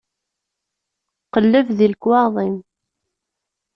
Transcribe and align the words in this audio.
Qelleb 1.33 1.67
deg 1.77 1.89
lekwaɣeḍ-im. 1.91 2.57